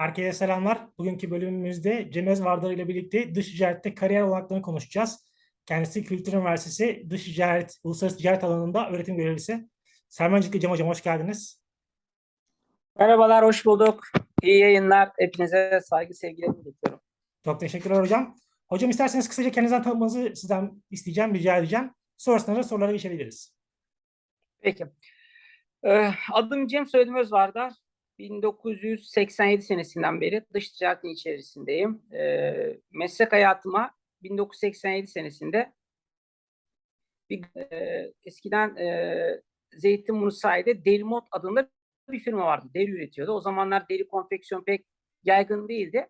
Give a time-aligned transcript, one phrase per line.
[0.00, 0.78] Herkese selamlar.
[0.98, 5.26] Bugünkü bölümümüzde Cem Özvardar ile birlikte dış ticarette kariyer olanaklarını konuşacağız.
[5.66, 9.68] Kendisi Kültür Üniversitesi Dış Ticaret, Uluslararası Ticaret alanında öğretim görevlisi.
[10.08, 11.62] Selman Öncelikle Cem Hocam hoş geldiniz.
[12.98, 14.04] Merhabalar, hoş bulduk.
[14.42, 15.10] İyi yayınlar.
[15.18, 17.00] Hepinize saygı, sevgilerimi iletiyorum.
[17.44, 18.36] Çok teşekkürler hocam.
[18.68, 21.90] Hocam isterseniz kısaca kendinizden tanıtmanızı sizden isteyeceğim, rica edeceğim.
[22.16, 23.56] Sonrasında da sorulara geçebiliriz.
[24.60, 24.86] Peki.
[25.84, 27.72] Ee, adım Cem, soyadım Özvardar.
[28.20, 32.02] 1987 senesinden beri dış ticaretin içerisindeyim.
[32.12, 33.90] Ee, meslek hayatıma
[34.22, 35.72] 1987 senesinde
[37.30, 39.42] bir, e, eskiden e,
[39.76, 41.70] Zeytinburnu sahilde Delimot adında
[42.10, 42.66] bir firma vardı.
[42.74, 43.32] Deri üretiyordu.
[43.32, 44.86] O zamanlar deri konfeksiyon pek
[45.24, 46.08] yaygın değildi.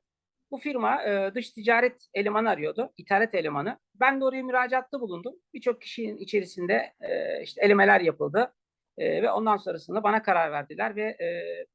[0.50, 3.78] Bu firma e, dış ticaret elemanı arıyordu, ithalat elemanı.
[3.94, 5.34] Ben de oraya müracaatta bulundum.
[5.54, 8.54] Birçok kişinin içerisinde e, işte elemeler yapıldı.
[9.00, 11.26] E, ve ondan sonrasında bana karar verdiler ve e,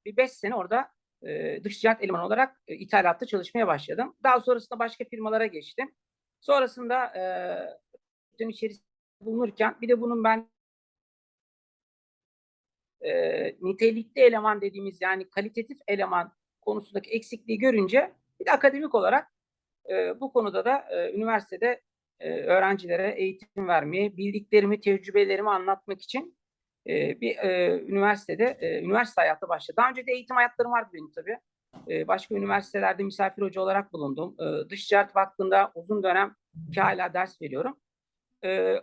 [0.06, 0.92] bir beş sene orada
[1.24, 4.16] e, dış ticaret elemanı olarak e, ithalatta çalışmaya başladım.
[4.24, 5.96] Daha sonrasında başka firmalara geçtim.
[6.42, 7.06] Sonrasında
[8.40, 8.86] e, içerisinde
[9.22, 10.50] bulunurken bir de bunun ben
[13.02, 13.12] e,
[13.62, 19.32] nitelikli eleman dediğimiz yani kalitatif eleman konusundaki eksikliği görünce bir de akademik olarak
[19.90, 21.82] e, bu konuda da e, üniversitede
[22.20, 26.36] e, öğrencilere eğitim vermeyi, bildiklerimi, tecrübelerimi anlatmak için
[26.88, 29.78] e, bir e, üniversitede, e, üniversite hayatı başladı.
[29.78, 31.38] Daha önce de eğitim hayatlarım vardı benim tabii.
[31.90, 34.36] E, başka üniversitelerde misafir hoca olarak bulundum.
[34.40, 36.36] E, Dış Ticaret Vakfı'nda uzun dönem
[36.74, 37.78] ki hala ders veriyorum.
[38.46, 38.76] E,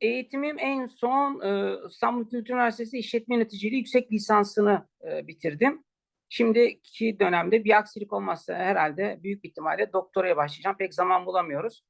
[0.00, 5.84] eğitimim en son e, İstanbul Kültür Üniversitesi İşletme Yöneticiliği yüksek lisansını e, bitirdim.
[6.28, 10.76] Şimdiki dönemde bir aksilik olmazsa herhalde büyük ihtimalle doktoraya başlayacağım.
[10.76, 11.84] Pek zaman bulamıyoruz.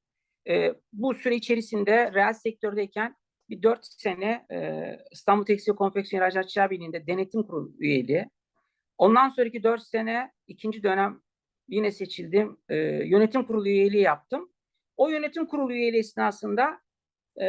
[0.49, 3.17] E, bu süre içerisinde reel sektördeyken
[3.51, 8.27] bir dört sene e, İstanbul Tekstil Konfeksiyon İhracatçılar Birliği'nde denetim kurulu üyeliği.
[8.99, 11.21] Ondan sonraki dört sene ikinci dönem
[11.69, 12.57] yine seçildim.
[12.69, 14.53] E, yönetim kurulu üyeliği yaptım.
[14.97, 16.81] O yönetim kurulu üyeliği esnasında
[17.41, 17.47] e,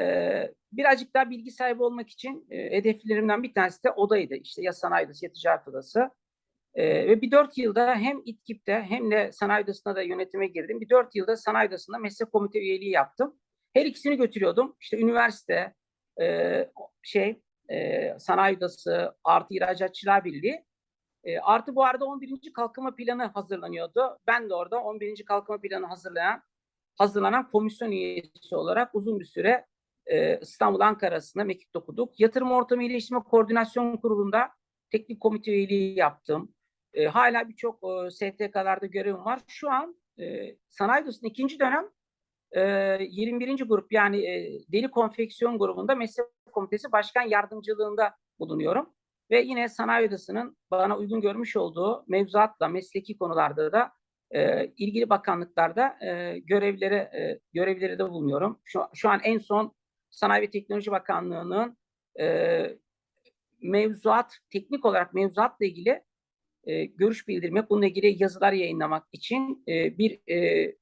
[0.72, 4.36] birazcık daha bilgi sahibi olmak için e, hedeflerimden bir tanesi de odaydı.
[4.36, 6.10] İşte ya sanayi odası ya ticaret odası.
[6.74, 10.82] E, ve bir dört yılda hem İTKİP'te hem de sanayi odasına da yönetime girdim.
[10.82, 13.40] Bir dört yılda sanayi odasında meslek komite üyeliği yaptım.
[13.74, 14.76] Her ikisini götürüyordum.
[14.82, 15.74] İşte üniversite,
[16.22, 16.70] e,
[17.02, 20.66] şey, e, sanayi odası, artı ihracatçılar birliği.
[21.24, 22.54] E, artı bu arada 11.
[22.54, 24.20] kalkınma planı hazırlanıyordu.
[24.28, 25.26] Ben de orada 11.
[25.26, 26.44] kalkınma planı hazırlayan
[26.98, 29.66] hazırlanan komisyon üyesi olarak uzun bir süre
[30.06, 32.20] e, İstanbul Ankara arasında mekik okuduk.
[32.20, 34.50] Yatırım Ortamı İyileştirme Koordinasyon Kurulu'nda
[34.92, 36.54] teknik komite üyeliği yaptım.
[36.94, 39.40] E, hala birçok e, STK'larda görevim var.
[39.48, 41.90] Şu an e, sanayi odasının ikinci dönem
[42.52, 42.62] e,
[43.10, 43.64] 21.
[43.68, 48.90] grup yani e, deri konfeksiyon grubunda meslek komitesi başkan yardımcılığında bulunuyorum.
[49.32, 53.92] Ve yine sanayi odasının bana uygun görmüş olduğu mevzuatla mesleki konularda da
[54.32, 58.60] e, ilgili bakanlıklarda e, görevlere e, görevlere de bulunuyorum.
[58.64, 59.74] Şu, şu an en son
[60.10, 61.78] Sanayi ve Teknoloji Bakanlığı'nın
[62.20, 62.78] e,
[63.62, 66.04] mevzuat, teknik olarak mevzuatla ilgili
[66.64, 70.76] e, görüş bildirmek, bununla ilgili yazılar yayınlamak için e, bir e,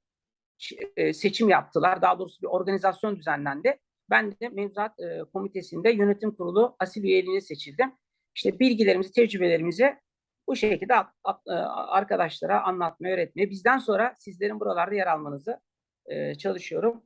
[0.97, 2.01] e, seçim yaptılar.
[2.01, 3.79] Daha doğrusu bir organizasyon düzenlendi.
[4.09, 7.93] Ben de mevzuat e, komitesinde yönetim kurulu asil üyeliğine seçildim.
[8.35, 9.95] İşte bilgilerimizi, tecrübelerimizi
[10.47, 10.93] bu şekilde
[11.47, 15.59] e, arkadaşlara anlatmaya, öğretmeye, bizden sonra sizlerin buralarda yer almanızı
[16.05, 17.03] e, çalışıyorum.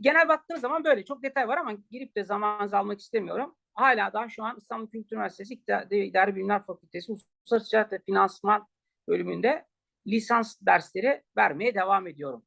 [0.00, 3.54] Genel baktığınız zaman böyle çok detay var ama girip de zamanınızı almak istemiyorum.
[3.74, 5.54] Hala daha şu an İstanbul Kültür Üniversitesi
[5.90, 8.68] İdari Bilimler Fakültesi Uluslararası Ticaret ve Finansman
[9.08, 9.66] bölümünde
[10.06, 12.44] lisans dersleri vermeye devam ediyorum.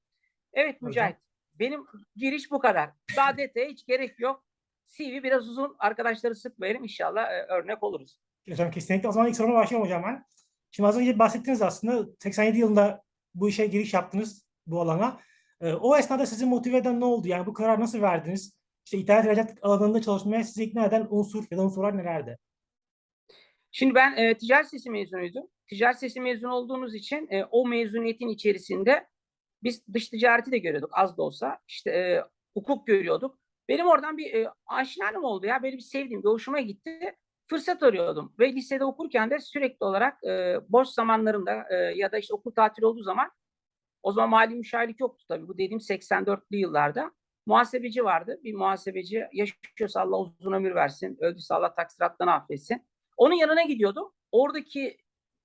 [0.53, 1.21] Evet Mücahit, Hocam.
[1.59, 1.85] benim
[2.15, 2.89] giriş bu kadar.
[3.15, 4.43] Daha detaya hiç gerek yok.
[4.85, 8.19] CV biraz uzun, arkadaşları sıkmayalım inşallah e, örnek oluruz.
[8.49, 9.09] Hocam kesinlikle.
[9.09, 10.25] O zaman ilk soruma başlayalım hocam ben.
[10.71, 13.03] Şimdi az önce bahsettiniz aslında 87 yılında
[13.35, 15.19] bu işe giriş yaptınız bu alana.
[15.61, 17.27] E, o esnada sizi motive eden ne oldu?
[17.27, 18.57] Yani bu karar nasıl verdiniz?
[18.85, 22.37] İşte ithalat ihracat alanında çalışmaya sizi ikna eden unsur ya da unsurlar nelerdi?
[23.71, 25.47] Şimdi ben e, ticaret sesi mezunuydum.
[25.67, 29.07] Ticaret sesi mezun olduğunuz için e, o mezuniyetin içerisinde
[29.63, 31.59] biz dış ticareti de görüyorduk az da olsa.
[31.67, 32.23] İşte e,
[32.53, 33.39] hukuk görüyorduk.
[33.69, 35.63] Benim oradan bir e, aşinanım oldu ya.
[35.63, 37.15] Böyle bir sevdiğim, bir hoşuma gitti.
[37.49, 38.33] Fırsat arıyordum.
[38.39, 42.85] Ve lisede okurken de sürekli olarak e, boş zamanlarımda e, ya da işte okul tatili
[42.85, 43.31] olduğu zaman
[44.03, 45.47] o zaman mali müşavirlik yoktu tabii.
[45.47, 47.11] Bu dediğim 84'lü yıllarda.
[47.45, 48.39] Muhasebeci vardı.
[48.43, 51.17] Bir muhasebeci yaşıyorsa Allah uzun ömür versin.
[51.19, 52.87] Öldüyse Allah taksirattan affetsin.
[53.17, 54.11] Onun yanına gidiyordum.
[54.31, 54.97] Oradaki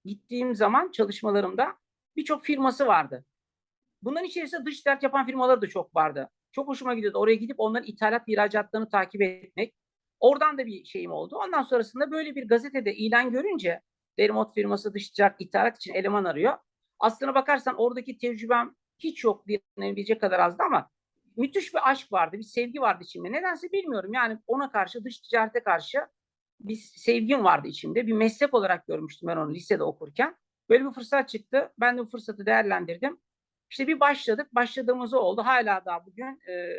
[0.04, 1.76] gittiğim zaman çalışmalarımda
[2.16, 3.24] birçok firması vardı.
[4.02, 6.28] Bunların içerisinde dış ticaret yapan firmalar da çok vardı.
[6.52, 7.18] Çok hoşuma gidiyordu.
[7.18, 9.74] Oraya gidip onların ithalat ihracatlarını takip etmek.
[10.20, 11.36] Oradan da bir şeyim oldu.
[11.36, 13.80] Ondan sonrasında böyle bir gazetede ilan görünce
[14.18, 16.58] Derimot firması dış ticaret ithalat için eleman arıyor.
[16.98, 20.90] Aslına bakarsan oradaki tecrübem hiç yok diyebilecek kadar azdı ama
[21.36, 23.32] müthiş bir aşk vardı, bir sevgi vardı içimde.
[23.32, 24.14] Nedense bilmiyorum.
[24.14, 25.98] Yani ona karşı, dış ticarete karşı
[26.60, 28.06] bir sevgim vardı içimde.
[28.06, 30.36] Bir meslek olarak görmüştüm ben onu lisede okurken.
[30.68, 31.72] Böyle bir fırsat çıktı.
[31.80, 33.20] Ben de bu fırsatı değerlendirdim.
[33.72, 34.54] İşte bir başladık.
[34.54, 35.42] Başladığımız oldu.
[35.44, 36.76] Hala daha bugün e,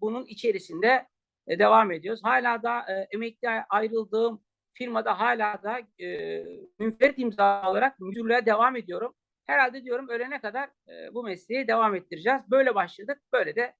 [0.00, 1.06] bunun içerisinde
[1.46, 2.20] e, devam ediyoruz.
[2.24, 4.42] Hala da e, emekli ayrıldığım
[4.72, 6.44] firmada hala da e,
[6.78, 9.14] münferit imza olarak müdürlüğe devam ediyorum.
[9.46, 12.42] Herhalde diyorum ölene kadar e, bu mesleği devam ettireceğiz.
[12.50, 13.18] Böyle başladık.
[13.32, 13.74] Böyle de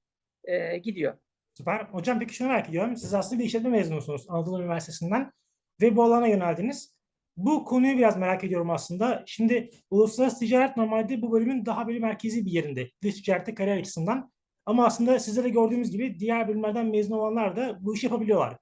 [0.45, 1.15] e, gidiyor.
[1.55, 1.81] Süper.
[1.81, 2.97] Hocam peki şunu merak ediyorum.
[2.97, 5.33] Siz aslında bir işletme mezunusunuz Anadolu Üniversitesi'nden
[5.83, 7.00] ve bu alana yöneldiniz.
[7.45, 9.23] Bu konuyu biraz merak ediyorum aslında.
[9.27, 12.91] Şimdi uluslararası ticaret normalde bu bölümün daha böyle merkezi bir yerinde.
[13.03, 14.33] Dış ticarette kariyer açısından.
[14.67, 18.57] Ama aslında sizde de gördüğümüz gibi diğer bölümlerden mezun olanlar da bu işi yapabiliyorlar.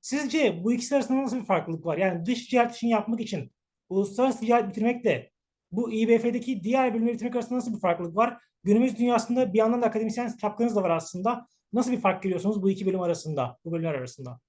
[0.00, 1.98] Sizce bu ikisi arasında nasıl bir farklılık var?
[1.98, 3.52] Yani dış ticaret işini yapmak için
[3.88, 5.30] uluslararası ticaret bitirmekle
[5.72, 8.38] bu İBF'deki diğer bölümleri bitirmek arasında nasıl bir farklılık var?
[8.64, 11.46] Günümüz dünyasında bir yandan da akademisyen şapkanız da var aslında.
[11.72, 14.40] Nasıl bir fark görüyorsunuz bu iki bölüm arasında, bu bölümler arasında?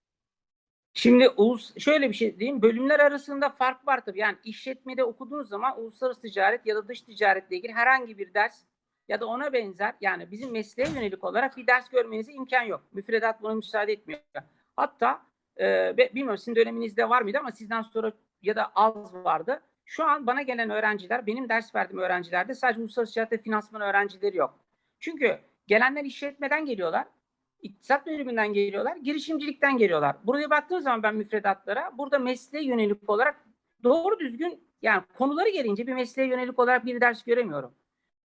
[0.94, 2.62] Şimdi ulus, şöyle bir şey diyeyim.
[2.62, 4.20] Bölümler arasında fark var tabii.
[4.20, 8.64] Yani işletmede okuduğunuz zaman uluslararası ticaret ya da dış ticaretle ilgili herhangi bir ders
[9.08, 12.84] ya da ona benzer yani bizim mesleğe yönelik olarak bir ders görmenize imkan yok.
[12.94, 14.22] Müfredat buna müsaade etmiyor.
[14.76, 15.22] Hatta
[15.60, 19.62] e, bilmiyorum sizin döneminizde var mıydı ama sizden sonra ya da az vardı.
[19.86, 24.38] Şu an bana gelen öğrenciler, benim ders verdiğim öğrencilerde sadece uluslararası ticaret ve finansman öğrencileri
[24.38, 24.60] yok.
[25.00, 27.08] Çünkü gelenler işletmeden geliyorlar.
[27.64, 30.16] İktisat bölümünden geliyorlar, girişimcilikten geliyorlar.
[30.24, 33.46] Buraya baktığım zaman ben müfredatlara burada mesleğe yönelik olarak
[33.84, 37.74] doğru düzgün yani konuları gelince bir mesleğe yönelik olarak bir ders göremiyorum.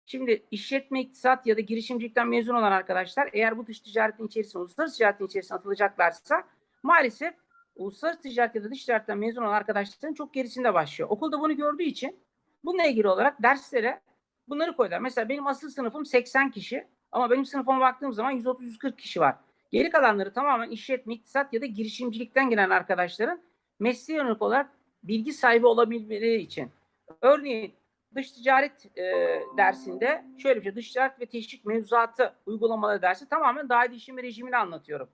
[0.06, 4.96] Şimdi işletme, iktisat ya da girişimcilikten mezun olan arkadaşlar eğer bu dış ticaretin içerisine, uluslararası
[4.96, 6.44] ticaretin içerisine atılacaklarsa
[6.82, 7.34] maalesef
[7.76, 11.10] uluslararası ticaret ya da dış ticaretten mezun olan arkadaşların çok gerisinde başlıyor.
[11.10, 12.20] Okulda bunu gördüğü için
[12.64, 14.00] bununla ilgili olarak derslere
[14.48, 14.98] bunları koydular.
[14.98, 19.36] Mesela benim asıl sınıfım 80 kişi ama benim sınıfıma baktığım zaman 130-140 kişi var.
[19.70, 23.40] Geri kalanları tamamen işletme, iktisat ya da girişimcilikten gelen arkadaşların
[23.78, 24.70] mesleğe yönelik olarak
[25.02, 26.70] bilgi sahibi olabilmeleri için.
[27.22, 27.74] Örneğin
[28.14, 29.02] dış ticaret e,
[29.56, 34.56] dersinde şöyle bir şey, dış ticaret ve teşvik mevzuatı uygulamaları dersi tamamen daha değişim rejimini
[34.56, 35.08] anlatıyorum.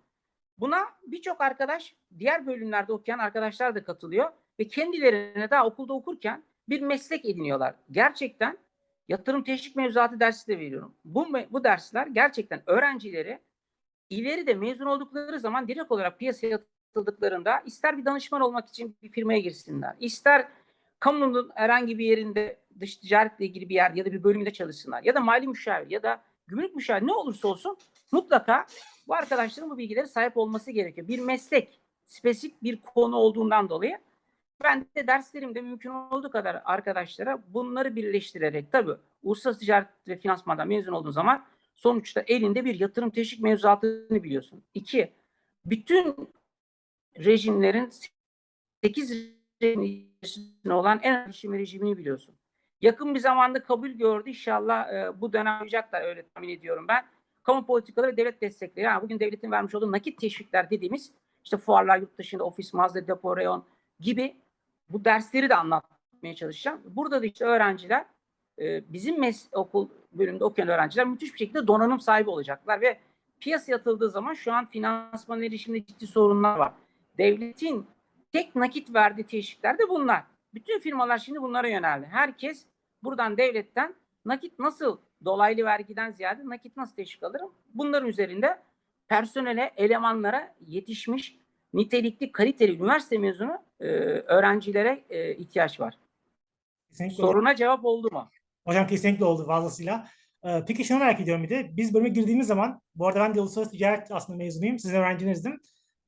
[0.58, 6.80] Buna birçok arkadaş, diğer bölümlerde okuyan arkadaşlar da katılıyor ve kendilerine daha okulda okurken bir
[6.80, 7.74] meslek ediniyorlar.
[7.90, 8.58] Gerçekten
[9.08, 10.94] yatırım teşvik mevzuatı dersi de veriyorum.
[11.04, 13.38] Bu, bu dersler gerçekten öğrencileri
[14.10, 16.58] ileride mezun oldukları zaman direkt olarak piyasaya
[16.90, 20.48] atıldıklarında ister bir danışman olmak için bir firmaya girsinler, ister
[21.00, 25.14] kamunun herhangi bir yerinde dış ticaretle ilgili bir yer ya da bir bölümünde çalışsınlar ya
[25.14, 27.76] da mali müşavir ya da gümrük müşavir ne olursa olsun
[28.12, 28.66] mutlaka
[29.08, 31.08] bu arkadaşların bu bilgileri sahip olması gerekiyor.
[31.08, 33.98] Bir meslek, spesifik bir konu olduğundan dolayı
[34.62, 38.92] ben de derslerimde mümkün olduğu kadar arkadaşlara bunları birleştirerek tabii
[39.22, 44.64] uluslararası ticaret ve finansmandan mezun olduğun zaman sonuçta elinde bir yatırım teşvik mevzuatını biliyorsun.
[44.74, 45.12] İki,
[45.64, 46.34] bütün
[47.18, 47.90] rejimlerin
[48.84, 52.34] 8 rejimine olan en önemli rejimini biliyorsun.
[52.80, 54.28] Yakın bir zamanda kabul gördü.
[54.28, 57.04] İnşallah e, bu dönem yapacaklar öyle tahmin ediyorum ben.
[57.42, 58.84] Kamu politikaları ve devlet destekleri.
[58.84, 61.12] Yani bugün devletin vermiş olduğu nakit teşvikler dediğimiz
[61.44, 63.64] işte fuarlar, yurt dışında ofis, mağaza, depo, reyon
[64.00, 64.36] gibi
[64.88, 66.80] bu dersleri de anlatmaya çalışacağım.
[66.84, 68.06] Burada da işte öğrenciler
[68.58, 72.98] e, bizim mes okul bölümünde okuyan öğrenciler müthiş bir şekilde donanım sahibi olacaklar ve
[73.40, 76.72] piyasaya atıldığı zaman şu an finansman erişiminde ciddi sorunlar var.
[77.18, 77.86] Devletin
[78.32, 80.24] tek nakit verdiği teşvikler de bunlar.
[80.54, 82.06] Bütün firmalar şimdi bunlara yöneldi.
[82.06, 82.66] Herkes
[83.02, 83.94] buradan devletten
[84.24, 87.52] nakit nasıl dolaylı vergiden ziyade nakit nasıl teşvik alırım?
[87.74, 88.58] Bunların üzerinde
[89.08, 91.36] personele, elemanlara yetişmiş
[91.72, 93.86] nitelikli, kaliteli üniversite mezunu e,
[94.26, 95.98] öğrencilere e, ihtiyaç var.
[96.88, 98.30] Kesinlikle Soruna cevap oldu mu?
[98.66, 100.08] Hocam kesinlikle oldu fazlasıyla.
[100.44, 101.76] Ee, peki şunu merak ediyorum bir de.
[101.76, 104.78] Biz bölüme girdiğimiz zaman, bu arada ben de uluslararası ticaret aslında mezunuyum.
[104.78, 105.60] Sizin öğrencinizdim.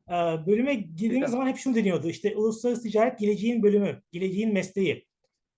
[0.09, 0.13] Ee,
[0.47, 2.09] bölüme girdiğimiz zaman hep şunu deniyordu.
[2.09, 5.07] İşte uluslararası ticaret geleceğin bölümü, geleceğin mesleği.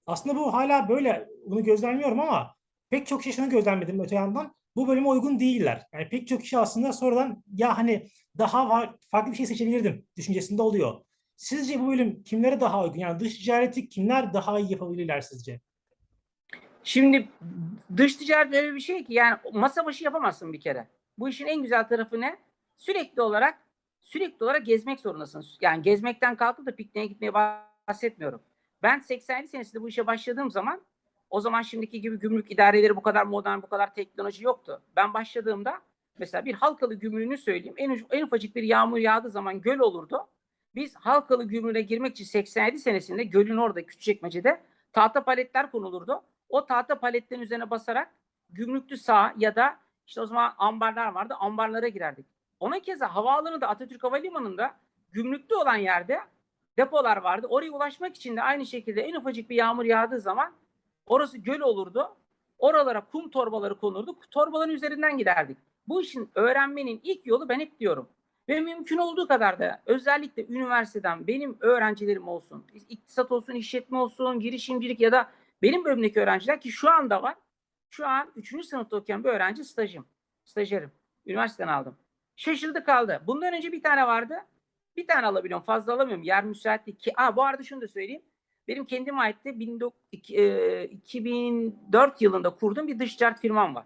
[0.06, 1.28] Aslında bu hala böyle.
[1.46, 2.54] Bunu gözlemliyorum ama
[2.90, 4.54] pek çok kişi şunu gözlemledim öte yandan.
[4.76, 5.87] Bu bölüme uygun değiller.
[5.92, 8.06] Yani pek çok kişi aslında sonradan ya hani
[8.38, 11.00] daha fa- farklı bir şey seçebilirdim düşüncesinde oluyor.
[11.38, 12.99] Sizce bu bölüm kimlere daha uygun?
[12.99, 15.61] Yani dış ticareti kimler daha iyi yapabilirler sizce?
[16.85, 17.28] Şimdi
[17.97, 20.88] dış ticaret öyle bir şey ki yani masa başı yapamazsın bir kere.
[21.18, 22.37] Bu işin en güzel tarafı ne?
[22.76, 23.59] Sürekli olarak
[24.00, 25.45] sürekli olarak gezmek zorundasın.
[25.61, 28.42] Yani gezmekten kalkıp da pikniğe gitmeye bahsetmiyorum.
[28.83, 30.80] Ben 87 senesinde bu işe başladığım zaman
[31.30, 34.83] o zaman şimdiki gibi gümrük idareleri bu kadar modern, bu kadar teknoloji yoktu.
[34.97, 35.83] Ben başladığımda
[36.18, 37.75] mesela bir halkalı gümrüğünü söyleyeyim.
[37.76, 40.28] En, en ufacık bir yağmur yağdığı zaman göl olurdu.
[40.78, 44.61] Biz Halkalı Gümrüğü'ne girmek için 87 senesinde gölün orada Küçükçekmece'de
[44.92, 46.23] tahta paletler konulurdu.
[46.49, 48.11] O tahta paletlerin üzerine basarak
[48.50, 51.35] gümrüklü sağ ya da işte o zaman ambarlar vardı.
[51.40, 52.26] Ambarlara girerdik.
[52.61, 54.75] Ona keza havaalanında Atatürk Havalimanı'nda
[55.12, 56.20] gümrüklü olan yerde
[56.76, 57.47] depolar vardı.
[57.50, 60.52] Oraya ulaşmak için de aynı şekilde en ufacık bir yağmur yağdığı zaman
[61.06, 62.16] orası göl olurdu.
[62.58, 64.16] Oralara kum torbaları konurdu.
[64.30, 65.58] Torbaların üzerinden giderdik.
[65.88, 68.08] Bu işin öğrenmenin ilk yolu ben hep diyorum.
[68.49, 75.00] Ve mümkün olduğu kadar da özellikle üniversiteden benim öğrencilerim olsun, iktisat olsun, işletme olsun, girişimcilik
[75.00, 75.31] ya da
[75.62, 77.35] benim bölümdeki öğrenciler ki şu anda var.
[77.90, 78.67] Şu an 3.
[78.67, 80.07] sınıfta okuyan bir öğrenci stajım.
[80.45, 80.93] Stajyerim.
[81.26, 81.97] Üniversiteden aldım.
[82.37, 83.23] Şaşırdı kaldı.
[83.26, 84.38] Bundan önce bir tane vardı.
[84.97, 85.64] Bir tane alabiliyorum.
[85.64, 86.25] Fazla alamıyorum.
[86.25, 87.12] Yer müsait değil ki.
[87.17, 88.23] Aa, bu arada şunu da söyleyeyim.
[88.69, 93.85] Benim kendime ait de 19 iki- e, 2004 yılında kurduğum bir dış ticaret firmam var.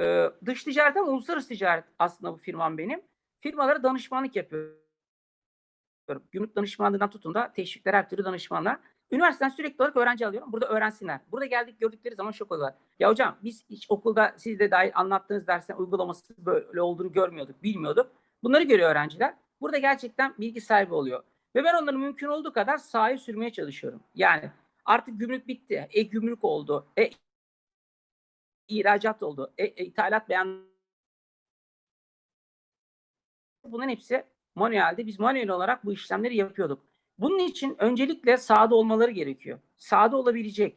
[0.00, 3.02] Ee, dış ticaret ama uluslararası ticaret aslında bu firmam benim.
[3.40, 4.76] Firmalara danışmanlık yapıyorum.
[6.32, 8.78] Gümrük danışmanlığından tutun da teşvikler her türlü danışmanlar.
[9.10, 10.52] Üniversiteden sürekli olarak öğrenci alıyorum.
[10.52, 11.20] Burada öğrensinler.
[11.32, 12.74] Burada geldik gördükleri zaman şok oluyorlar.
[12.98, 18.12] Ya hocam biz hiç okulda siz de dahil anlattığınız dersten uygulaması böyle olduğunu görmüyorduk, bilmiyorduk.
[18.42, 19.34] Bunları görüyor öğrenciler.
[19.60, 21.22] Burada gerçekten bilgi sahibi oluyor.
[21.54, 24.00] Ve ben onları mümkün olduğu kadar sahaya sürmeye çalışıyorum.
[24.14, 24.50] Yani
[24.84, 25.88] artık gümrük bitti.
[25.90, 26.86] E gümrük oldu.
[26.98, 27.10] E
[28.68, 29.52] ihracat oldu.
[29.58, 30.75] E, e, ithalat beyan
[33.72, 35.06] bunların hepsi manuelde.
[35.06, 36.82] Biz manuel olarak bu işlemleri yapıyorduk.
[37.18, 39.58] Bunun için öncelikle sahada olmaları gerekiyor.
[39.76, 40.76] Sahada olabilecek,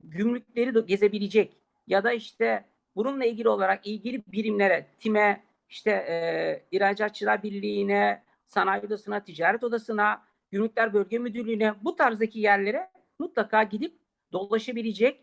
[0.00, 1.56] gümrükleri de gezebilecek
[1.86, 2.64] ya da işte
[2.96, 10.92] bununla ilgili olarak ilgili birimlere, TİM'e, işte e, İhracatçılar Birliği'ne, Sanayi Odası'na, Ticaret Odası'na, Gümrükler
[10.92, 13.98] Bölge Müdürlüğü'ne bu tarzdaki yerlere mutlaka gidip
[14.32, 15.20] dolaşabilecek,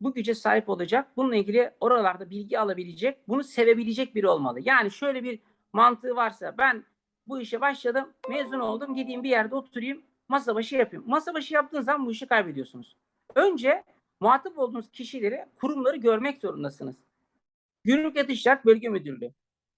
[0.00, 4.60] bu güce sahip olacak, bununla ilgili oralarda bilgi alabilecek, bunu sevebilecek biri olmalı.
[4.64, 5.40] Yani şöyle bir
[5.72, 6.84] mantığı varsa ben
[7.26, 11.04] bu işe başladım, mezun oldum, gideyim bir yerde oturayım, masa başı yapayım.
[11.08, 12.96] Masa başı yaptığınız zaman bu işi kaybediyorsunuz.
[13.34, 13.84] Önce
[14.20, 16.96] muhatap olduğunuz kişileri, kurumları görmek zorundasınız.
[17.84, 19.32] Gümrük Ticaret Bölge Müdürlüğü.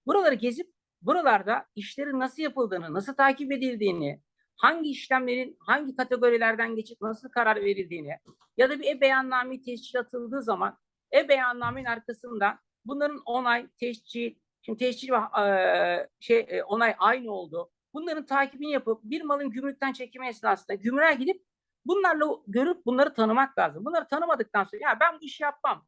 [0.07, 0.73] Buraları gezip
[1.03, 4.21] buralarda işlerin nasıl yapıldığını, nasıl takip edildiğini,
[4.57, 8.19] hangi işlemlerin hangi kategorilerden geçip nasıl karar verildiğini
[8.57, 10.79] ya da bir e-beyanname tescil atıldığı zaman
[11.13, 14.35] e-beyannamenin arkasında bunların onay, tescil,
[14.67, 17.71] şimdi tescil ve şey onay aynı oldu.
[17.95, 21.45] Bunların takibini yapıp bir malın gümrükten çekimi esnasında gümrüğe gidip
[21.87, 23.85] bunlarla görüp bunları tanımak lazım.
[23.85, 25.87] Bunları tanımadıktan sonra ya ben bu işi yapmam.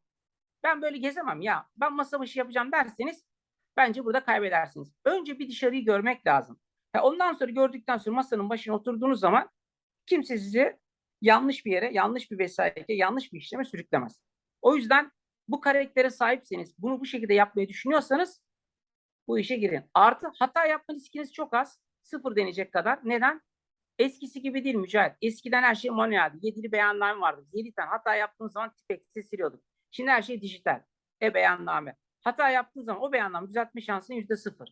[0.63, 1.67] Ben böyle gezemem ya.
[1.77, 3.23] Ben masa başı yapacağım derseniz
[3.77, 4.93] bence burada kaybedersiniz.
[5.05, 6.59] Önce bir dışarıyı görmek lazım.
[6.93, 9.49] Ha, ondan sonra gördükten sonra masanın başına oturduğunuz zaman
[10.05, 10.77] kimse sizi
[11.21, 14.21] yanlış bir yere, yanlış bir vesayete, yanlış bir işleme sürüklemez.
[14.61, 15.11] O yüzden
[15.47, 18.41] bu karaktere sahipseniz, bunu bu şekilde yapmayı düşünüyorsanız
[19.27, 19.83] bu işe girin.
[19.93, 21.79] Artı hata yapma riskiniz çok az.
[22.03, 22.99] Sıfır denecek kadar.
[23.03, 23.41] Neden?
[23.99, 25.13] Eskisi gibi değil Mücahit.
[25.21, 26.37] Eskiden her şey manueldi.
[26.41, 27.45] Yedili beyanname vardı.
[27.53, 29.63] Yedi tane hata yaptığınız zaman tipekse siliyorduk.
[29.91, 30.81] Şimdi her şey dijital.
[31.21, 31.95] E-beyanname.
[32.21, 34.69] Hata yaptığın zaman o beyanname düzeltme şansın yüzde sıfır.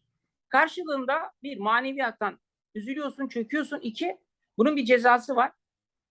[0.50, 2.39] Karşılığında bir maneviyattan
[2.75, 3.79] üzülüyorsun, çöküyorsun.
[3.79, 4.17] İki,
[4.57, 5.51] bunun bir cezası var.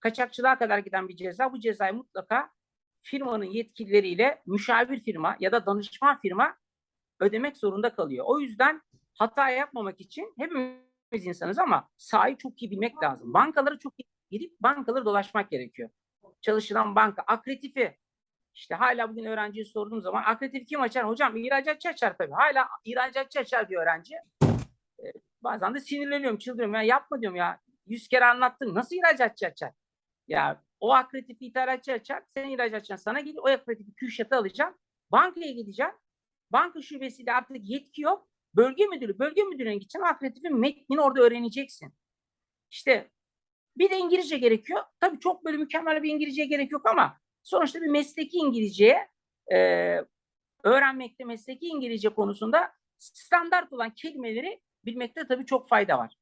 [0.00, 1.52] Kaçakçılığa kadar giden bir ceza.
[1.52, 2.50] Bu cezayı mutlaka
[3.02, 6.56] firmanın yetkilileriyle müşavir firma ya da danışman firma
[7.20, 8.24] ödemek zorunda kalıyor.
[8.28, 8.82] O yüzden
[9.14, 13.34] hata yapmamak için hepimiz insanız ama sahayı çok iyi bilmek lazım.
[13.34, 15.90] Bankaları çok iyi gidip bankaları dolaşmak gerekiyor.
[16.40, 17.98] Çalışılan banka, akretifi
[18.54, 21.08] işte hala bugün öğrenciye sorduğum zaman akreditif kim açar?
[21.08, 22.32] Hocam ihracatçı açar tabii.
[22.32, 24.14] Hala ihracatçı açar bir öğrenci.
[24.98, 26.74] Ee, bazen de sinirleniyorum, çıldırıyorum.
[26.74, 27.60] Ya yapma diyorum ya.
[27.86, 28.74] Yüz kere anlattım.
[28.74, 29.72] Nasıl ihracatçı açar?
[30.28, 32.22] Ya o akreditif ithalatçı açar.
[32.28, 33.38] Sen ihracatçı sana gelir.
[33.42, 34.80] O akreditif küşatı alacaksın.
[35.12, 35.98] Bankaya gideceksin.
[36.50, 38.28] Banka şubesiyle artık yetki yok.
[38.56, 40.00] Bölge müdürü, bölge müdürüne gideceksin.
[40.00, 41.94] Akredifin metnini orada öğreneceksin.
[42.70, 43.10] İşte
[43.76, 44.82] bir de İngilizce gerekiyor.
[45.00, 49.08] Tabii çok böyle mükemmel bir İngilizce gerek yok ama sonuçta bir mesleki İngilizceye
[49.52, 49.58] e,
[50.64, 56.16] öğrenmekte mesleki İngilizce konusunda standart olan kelimeleri bilmekte tabii çok fayda var.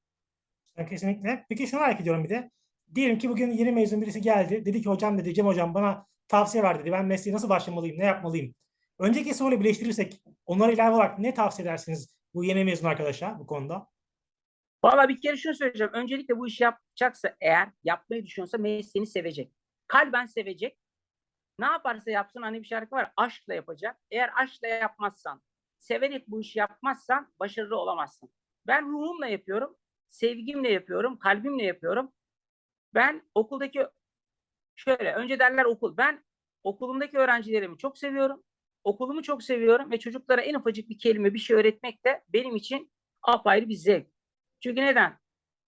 [0.88, 1.47] Kesinlikle.
[1.49, 2.50] Peki şunu merak ediyorum bir de.
[2.95, 4.64] Diyelim ki bugün yeni mezun birisi geldi.
[4.64, 6.93] Dedi ki hocam dedi Cem hocam bana tavsiye ver dedi.
[6.93, 7.99] Ben mesleğe nasıl başlamalıyım?
[7.99, 8.55] Ne yapmalıyım?
[8.99, 13.93] Önceki soruyla birleştirirsek onlara ilave olarak ne tavsiye edersiniz bu yeni mezun arkadaşa bu konuda?
[14.85, 15.93] Valla bir kere şunu söyleyeceğim.
[15.93, 19.53] Öncelikle bu işi yapacaksa eğer yapmayı düşünüyorsa mesleğini sevecek.
[19.89, 20.79] Kalben sevecek.
[21.59, 23.13] Ne yaparsa yapsın hani bir şarkı var.
[23.17, 23.97] Aşkla yapacak.
[24.11, 25.43] Eğer aşkla yapmazsan,
[25.79, 28.31] severek bu işi yapmazsan başarılı olamazsın.
[28.67, 29.77] Ben ruhumla yapıyorum.
[30.09, 31.19] Sevgimle yapıyorum.
[31.19, 32.13] Kalbimle yapıyorum.
[32.95, 33.87] Ben okuldaki
[34.77, 35.97] şöyle önce derler okul.
[35.97, 36.25] Ben
[36.65, 38.43] okulumdaki öğrencilerimi çok seviyorum.
[38.85, 42.93] Okulumu çok seviyorum ve çocuklara en ufacık bir kelime bir şey öğretmek de benim için
[43.23, 44.07] apayrı bir zevk.
[44.61, 45.23] Çünkü neden?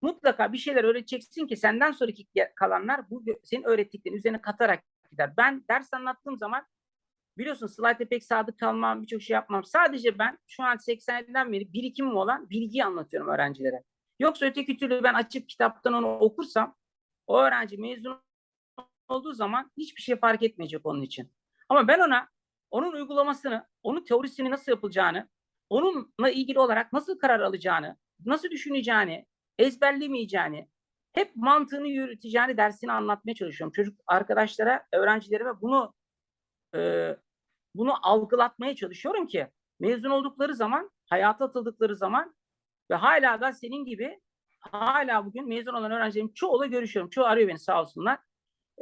[0.04, 5.32] mutlaka bir şeyler öğreteceksin ki senden sonraki kalanlar bu senin öğrettiklerin üzerine katarak gider.
[5.36, 6.66] Ben ders anlattığım zaman
[7.38, 9.64] biliyorsun slayta pek sadık kalmam, birçok şey yapmam.
[9.64, 13.82] Sadece ben şu an 87'den beri birikimim olan bilgiyi anlatıyorum öğrencilere.
[14.18, 16.76] Yoksa öteki türlü ben açıp kitaptan onu okursam
[17.26, 18.20] o öğrenci mezun
[19.08, 21.32] olduğu zaman hiçbir şey fark etmeyecek onun için.
[21.68, 22.28] Ama ben ona
[22.74, 25.28] onun uygulamasını, onun teorisini nasıl yapılacağını,
[25.70, 29.26] onunla ilgili olarak nasıl karar alacağını, nasıl düşüneceğini,
[29.58, 30.68] ezberlemeyeceğini,
[31.12, 33.72] hep mantığını yürüteceğini dersini anlatmaya çalışıyorum.
[33.72, 35.94] Çocuk arkadaşlara, öğrencilerime bunu
[36.74, 37.10] e,
[37.74, 39.48] bunu algılatmaya çalışıyorum ki
[39.80, 42.34] mezun oldukları zaman, hayata atıldıkları zaman
[42.90, 44.20] ve hala da senin gibi
[44.60, 47.10] hala bugün mezun olan öğrencilerim çoğuyla görüşüyorum.
[47.10, 48.18] Çoğu arıyor beni sağ olsunlar.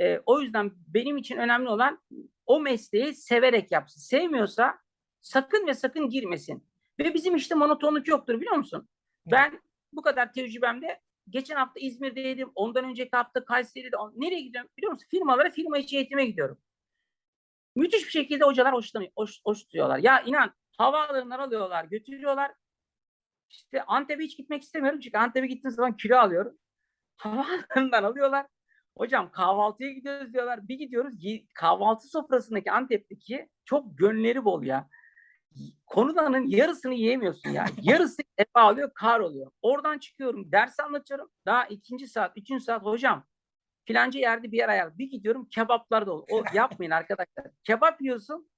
[0.00, 1.98] E, o yüzden benim için önemli olan
[2.46, 4.00] o mesleği severek yapsın.
[4.00, 4.78] Sevmiyorsa
[5.20, 6.68] sakın ve sakın girmesin.
[6.98, 8.88] Ve bizim işte monotonluk yoktur biliyor musun?
[9.26, 12.52] Ben bu kadar tecrübemde geçen hafta İzmir'deydim.
[12.54, 13.96] Ondan önceki hafta Kayseri'de.
[14.14, 15.06] Nereye gidiyorum biliyor musun?
[15.10, 16.58] Firmalara firma içi eğitime gidiyorum.
[17.76, 19.98] Müthiş bir şekilde hocalar hoşlanıyor, hoş, hoş tutuyorlar.
[19.98, 22.52] Ya inan havaalanından alıyorlar, götürüyorlar.
[23.48, 26.58] İşte Antep'e hiç gitmek istemiyorum çünkü Antep'e gittiğim zaman kilo alıyorum.
[27.16, 28.46] Havaalanından alıyorlar.
[28.96, 30.68] Hocam kahvaltıya gidiyoruz diyorlar.
[30.68, 31.14] Bir gidiyoruz
[31.54, 34.88] kahvaltı sofrasındaki Antep'teki çok gönülleri bol ya.
[35.86, 37.66] Konudanın yarısını yiyemiyorsun ya.
[37.82, 39.50] Yarısı defa oluyor, kar oluyor.
[39.62, 41.30] Oradan çıkıyorum, ders anlatıyorum.
[41.46, 43.26] Daha ikinci saat, üçüncü saat hocam
[43.84, 44.98] filanca yerde bir yer ayar.
[44.98, 46.26] Bir gidiyorum kebaplar dolu.
[46.30, 47.46] O yapmayın arkadaşlar.
[47.64, 48.50] Kebap yiyorsun,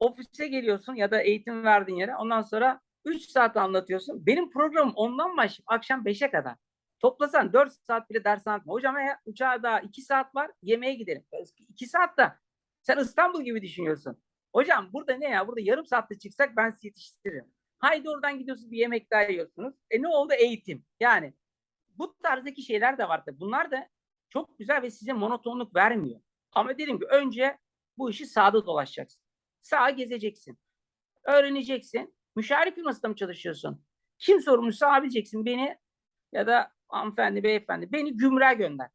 [0.00, 2.16] ofise geliyorsun ya da eğitim verdiğin yere.
[2.16, 4.26] Ondan sonra 3 saat anlatıyorsun.
[4.26, 6.56] Benim programım ondan başlayıp akşam 5'e kadar.
[7.00, 8.72] Toplasan 4 saat bile ders anlatma.
[8.72, 11.24] Hocam ya uçağa daha 2 saat var yemeğe gidelim.
[11.68, 12.32] 2 saat de
[12.82, 14.22] sen İstanbul gibi düşünüyorsun.
[14.52, 15.48] Hocam burada ne ya?
[15.48, 17.52] Burada yarım saatte çıksak ben sizi yetiştiririm.
[17.78, 19.74] Haydi oradan gidiyorsunuz bir yemek daha yiyorsunuz.
[19.90, 20.32] E ne oldu?
[20.32, 20.84] Eğitim.
[21.00, 21.34] Yani
[21.88, 23.24] bu tarzdaki şeyler de var.
[23.24, 23.40] tabii.
[23.40, 23.88] Bunlar da
[24.28, 26.20] çok güzel ve size monotonluk vermiyor.
[26.52, 27.58] Ama dedim ki önce
[27.98, 29.22] bu işi sahada dolaşacaksın.
[29.60, 30.58] Sağa gezeceksin.
[31.24, 32.14] Öğreneceksin.
[32.36, 33.84] Müşavir firmasında mı çalışıyorsun?
[34.18, 35.78] Kim sorumlusu abi diyeceksin beni
[36.32, 38.88] ya da hanımefendi, beyefendi beni gümrüğe gönder.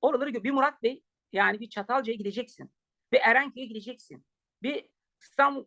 [0.00, 2.70] Oraları gö- bir Murat Bey yani bir Çatalca'ya gideceksin.
[3.12, 4.26] Bir Erenköy'e gideceksin.
[4.62, 4.88] Bir
[5.20, 5.66] İstanbul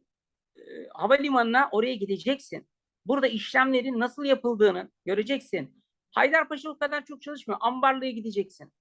[0.56, 0.62] e,
[0.94, 2.68] Havalimanı'na oraya gideceksin.
[3.06, 5.84] Burada işlemlerin nasıl yapıldığını göreceksin.
[6.12, 7.60] Haydarpaşa o kadar çok çalışmıyor.
[7.62, 8.74] Ambarlı'ya gideceksin.